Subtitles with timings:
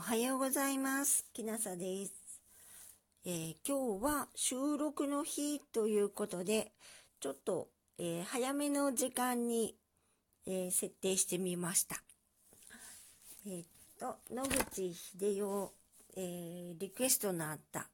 [0.00, 1.26] おはようございます。
[1.34, 2.12] きなさです、
[3.26, 6.72] えー今日は収録の日ということで、
[7.20, 7.68] ちょっと、
[7.98, 9.76] えー早めの時間に、
[10.46, 12.02] えー設定してみました。
[13.46, 13.64] えっ
[14.00, 15.74] と、野口秀夫、
[16.16, 17.86] えリクエストのあった、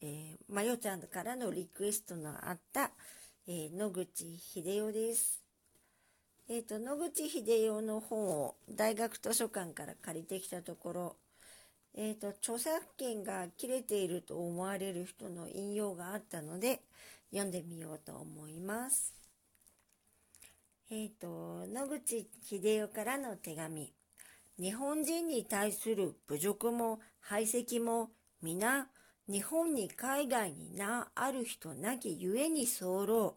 [0.00, 2.92] えまよちゃんからのリクエストのあった、
[3.48, 5.42] え野口秀夫です。
[6.48, 11.16] えっ、と、野口秀夫の本を大学図書館から借りてきたところ、
[11.94, 16.82] えっ、と、著作権が切れていると思われる人の引用があったので、
[17.30, 19.14] 読んでみようと思います。
[20.90, 23.92] えっ、と、野口秀夫からの手紙。
[24.58, 28.10] 日本人に対する侮辱も排斥も
[28.42, 28.88] 皆
[29.28, 33.36] 日本に海外になある人なきゆえに候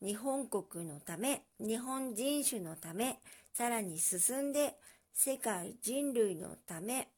[0.00, 3.18] 日本国のため、日本人種のため、
[3.52, 4.76] さらに進んで
[5.12, 7.08] 世界人類のため、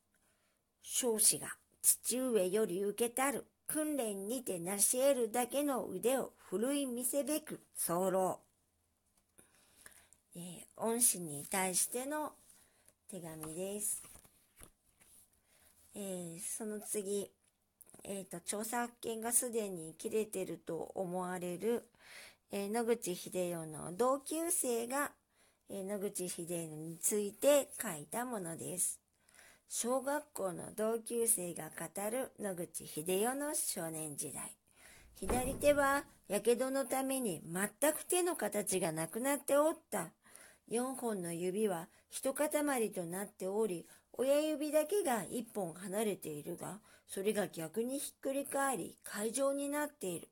[0.91, 1.49] 少子が
[1.83, 8.41] 父上より受けたる訓練にて成し得るだけの腕を振るい見せべく候。
[10.35, 10.43] えー
[10.79, 12.33] 恩師に対しての
[13.11, 14.03] 手紙です。
[15.95, 17.31] えーその次、
[18.03, 21.87] えーと、著作権がすでに切れてると思われる、
[22.51, 25.13] えー野口英世の同級生が、
[25.69, 28.98] えー野口英世について書いたものです。
[29.71, 34.57] 小学校の同級生が語る野口英世の少年時代。
[35.15, 40.13] 左手は火傷のために全く手の形がなくなっておった。
[40.71, 42.49] 4本の指は一塊
[42.93, 50.29] となっており、親指だけが1本離れているが、それが逆にひっくり返り、海状になっている。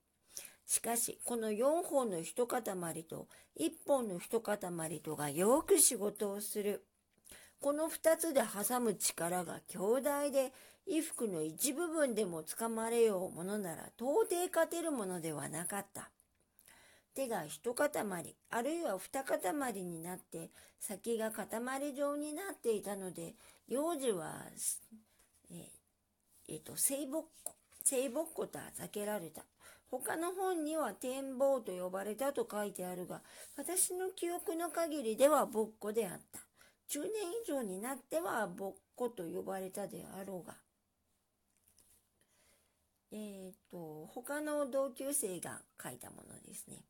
[0.64, 3.28] しかし、この4本の一塊と
[3.60, 4.58] 1本の一塊
[5.04, 6.86] とがよく仕事をする。
[7.66, 10.52] この2つで挟む力が強大で、
[10.86, 16.08] 衣服の一部分でもつかまれようものなら到底勝てるものではなかった。
[17.16, 17.90] 手が一塊、
[18.50, 21.48] あるいは二塊になって、先が塊
[21.96, 23.34] 状になっていたので、
[23.66, 24.44] 幼児は、
[25.50, 25.68] え
[26.48, 29.42] えーと、聖ぼっこ、聖ぼっこと名付けられた。
[29.90, 33.22] 他の本には天棒と呼ばれたと書いてあるが、
[33.56, 36.45] 私の記憶の限りではぼっこであった。
[36.90, 37.10] 10年
[37.42, 40.54] 以上になってはぼっこと呼ばれたであろうが。
[43.12, 46.84] えっ、と、他の同級生が書いたものですね。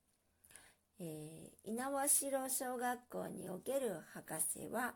[0.98, 4.94] えー、猪苗代小学校における博士は、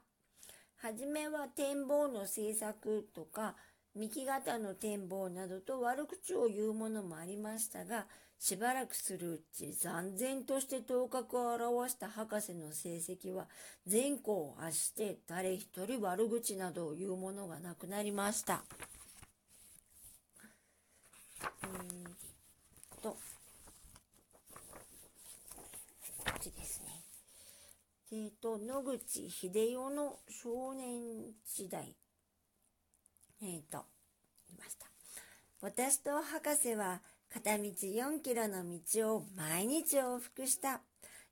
[0.76, 3.54] はじめは展望の制作とか、
[3.94, 8.06] 三木型の展望などと悪口を言うものもありましたが、
[8.38, 13.48] しばらくするうち残然として頭角を現した博士の成績は
[13.86, 18.62] 全校を発して誰一人悪口などを言うものがなくなりました。
[21.42, 22.12] えーっ
[23.02, 23.16] と、こ
[26.30, 27.04] っちですね。
[28.12, 31.94] えーっと、野口英世の少年時代。
[33.42, 33.78] えーと、
[34.50, 34.86] いました。
[35.62, 37.00] 私と博士は
[37.32, 40.82] 片道4キロの道を毎日往復した。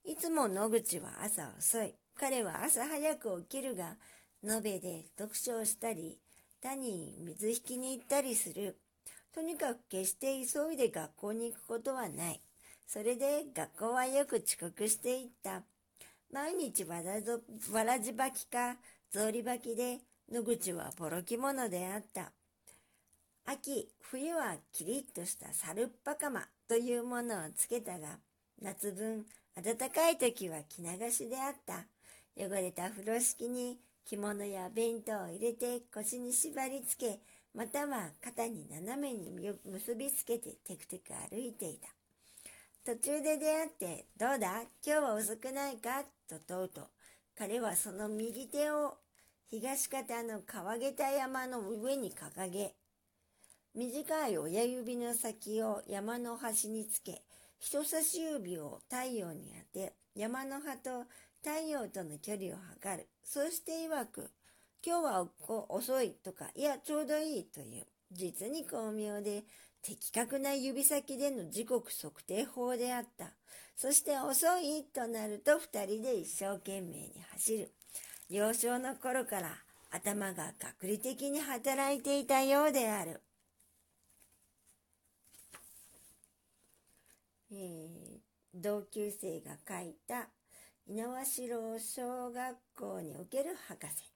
[0.05, 1.95] いつも野口は朝遅い。
[2.19, 3.97] 彼は朝早く起きるが、
[4.43, 6.19] 延べで読書をしたり、
[6.63, 8.79] 他に水引きに行ったりする。
[9.35, 12.41] とにかく決して急いで学校に行くことはない。
[12.87, 15.63] それで学校はよく遅刻していった。
[16.33, 17.41] 毎日わらぞ
[17.73, 18.77] わらじ履きか
[19.11, 19.99] 草履履きで
[20.31, 22.33] 野口はボロ着物であった。
[23.47, 28.19] 秋、冬はキリッとしたサルッパカマというものをつけたが、
[28.61, 29.25] 夏分、
[29.57, 31.87] 暖かい時は着流しであった。
[32.37, 37.21] 汚れた風呂敷に着物や弁当を入れて腰に縛り付け、
[37.55, 39.31] または肩に斜めに
[39.65, 41.89] 結びつけてテクテク歩いていた。
[42.85, 44.61] 途中で出会って、どうだ？
[44.85, 46.05] 今日は遅くないか？
[46.29, 46.83] と問うと、
[47.35, 48.99] 彼はその右手を
[49.51, 52.75] 東方の川桁山の上に掲げ、
[53.75, 57.23] 短い親指の先を山の端につけ、
[57.59, 61.05] 人差し指を太陽に当て、山の葉と
[61.43, 63.09] 太陽との距離を測る。
[63.25, 64.31] そして曰く、
[64.85, 65.27] 今日は
[65.71, 69.45] 遅いとか、いや、ちょうどいいという、実に巧妙で、
[69.81, 73.33] 的確な指先での時刻測定法であった。
[73.75, 77.78] そして遅いとなると二人で一生懸命に走る。
[78.29, 79.57] 幼少の頃から
[79.91, 83.23] 頭が学理的に働いていたようである。
[87.51, 88.19] えー
[88.55, 90.29] 同級生が書いた
[90.89, 94.11] 猪苗代小学校における博士。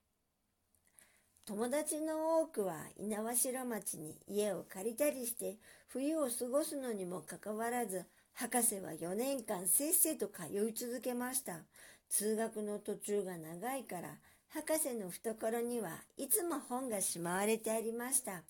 [1.45, 5.57] 友達の多くは猪苗代町に家を借りたりして
[5.87, 11.59] 冬を過ごすのにもかかわらず博士は4年間せっせと通い続けました
[12.13, 14.09] 通学の途中が長いから
[14.49, 18.43] 博士の懐にはいつも本がしまわれてありました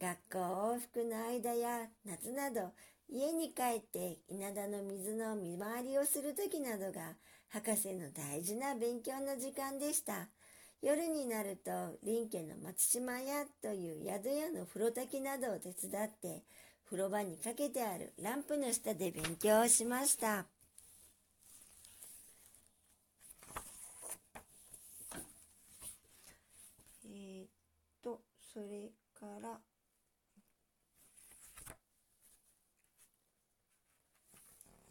[0.00, 2.72] 学校往復の間や夏など
[3.10, 7.12] 家に帰って稲田の水の見回りをする時などが
[7.50, 10.28] 博士の大事な勉強の時間でした。
[10.80, 11.70] 夜になると
[12.04, 16.42] 林家の松島屋という宿屋の風呂炊きなどを手伝って
[16.84, 20.46] 風呂場にかけてあるランプの下で勉強をしました。
[27.10, 27.48] えー、っ
[28.04, 28.20] と、
[28.52, 29.60] それから、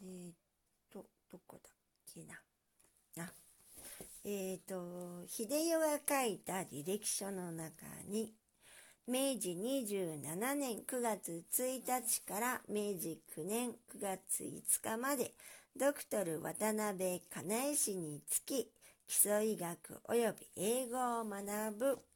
[0.00, 0.32] え、っ
[0.92, 1.72] と、どこだっ
[2.14, 3.24] けな。
[3.24, 3.32] あ、
[4.24, 8.32] えっ、と、秀代が書いた履歴書の中に、
[9.08, 15.32] 明治27年9月1日から明治9年9月5日まで、
[15.76, 18.70] ドクトル渡辺かなえ氏につき、
[19.08, 22.07] 基礎医学及び英語を学ぶ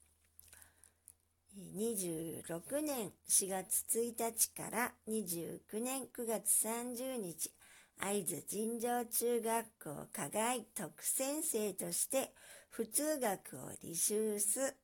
[1.54, 7.50] 26年4月1日から29年9月30日、
[7.99, 12.32] 会津尋常中学校課外特先生として
[12.70, 14.75] 普通学を履修す。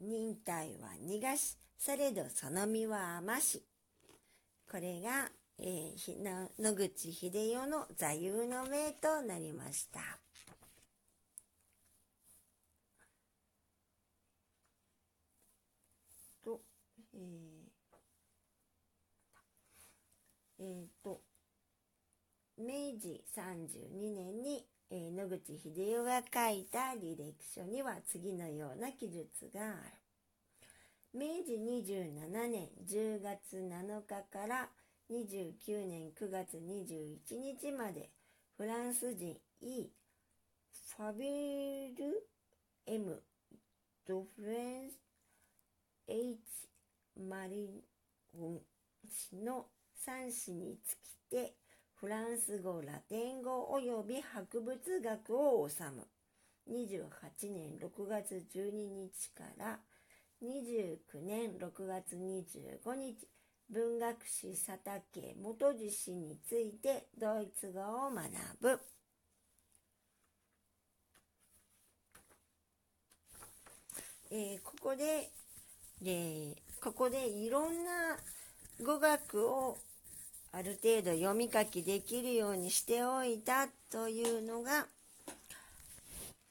[0.00, 3.62] 忍耐は逃がし、されどその身は余し。
[4.70, 10.00] これがえー、野口英世の座右の銘となりました。
[16.44, 16.60] と、
[17.14, 17.76] えー、
[20.58, 21.22] えー、と、
[22.58, 30.06] 明治32年に、えー、野口英世が書いた履歴書には次のような記述がある。
[31.14, 34.68] 明治27年10月7日から
[35.08, 38.10] 29年9月21日まで
[38.56, 39.88] フランス人 E.
[40.96, 42.26] ファビル
[42.86, 43.22] M.
[44.08, 44.98] ドフレンス
[46.08, 46.38] H.
[47.28, 47.84] マリ
[48.36, 48.60] オン
[49.08, 49.66] 氏の
[50.04, 51.54] 3氏につきて
[51.94, 56.08] フランス語、ラテン語及び博物学を治む
[56.68, 59.78] 28年6月12日から
[60.42, 63.28] 29年6月25日
[63.68, 68.24] 文学史佐竹元次氏についてドイツ語を学
[68.60, 68.80] ぶ。
[74.30, 75.30] えー、ここで、
[76.04, 78.16] えー、ここでいろんな
[78.84, 79.78] 語学を
[80.52, 84.86] ある程度読み書きできるようにしておいたというのが、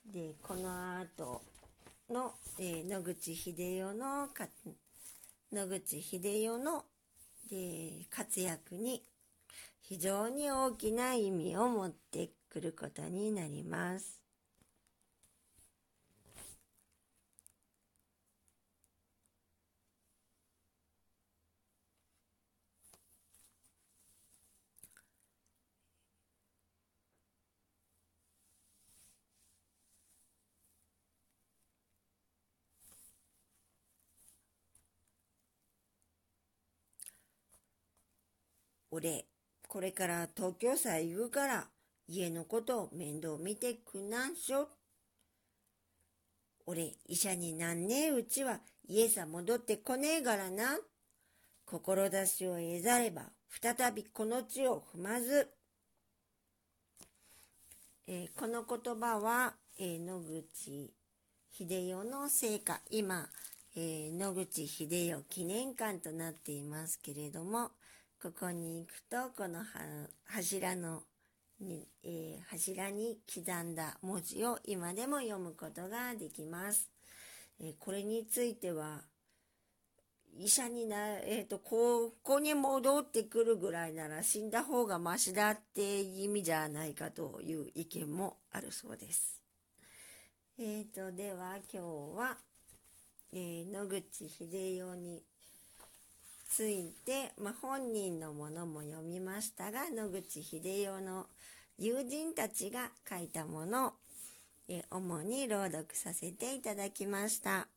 [0.06, 1.42] で、この後
[2.10, 4.30] の、えー、野口英世の
[5.52, 6.86] 野口英世の
[7.50, 9.04] で活躍に
[9.82, 14.25] 非常に大きな意味を持ってくることになります。
[38.96, 39.26] 俺、
[39.68, 41.68] これから東京さ行くから、
[42.08, 44.70] 家のことを面倒見てくなんしょ。
[46.66, 50.78] 俺、医者になんねえうちは家さ戻ってこねえからな。
[51.66, 55.50] 志を得ざれば、再びこの地を踏まず。
[58.08, 60.94] えー、この言葉は、えー、野口
[61.52, 63.28] 秀夫の成果、今、
[63.76, 67.72] えー、野口秀夫記念館となっていますけれども、
[68.22, 69.60] ここに行くと、この
[70.26, 71.04] 柱の
[71.60, 76.90] に、えー、柱に刻んだ文字を今でも読むことができます。
[77.60, 79.02] えー、これについては、
[80.38, 89.42] 医者にな、えっ、ー、と、ここに戻ってくるぐらいなら死んだ方がマシだって意味じゃないかという意見もあるそうです。
[90.60, 92.38] えっ、と、では今日は、
[93.32, 95.24] え野口英世に
[96.48, 101.28] ついて、まあ、本人のものも読みましたが野口英世の
[101.78, 103.94] 友人たちが書いたものを、
[104.68, 107.68] え主に朗読させていただきました。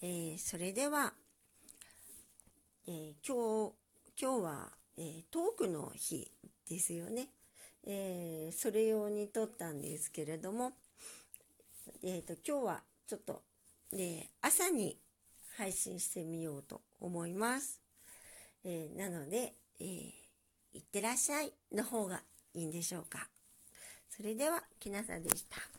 [0.00, 1.12] えー、それでは、
[2.86, 3.74] えー、今日、
[4.20, 6.30] 今日は、えー、トークの日
[6.70, 7.28] ですよね。
[7.84, 10.72] えー、それ用に撮ったんですけれども、
[12.02, 13.42] えっ、ー、と、今日はちょっと、
[13.92, 14.98] ね、朝に
[15.58, 17.80] 配信してみようと思います。
[18.64, 19.86] えー、なので、えー、
[20.72, 22.22] いってらっしゃいの方が
[22.54, 23.28] いいんでしょうか。
[24.08, 25.77] それでは、きなさでした。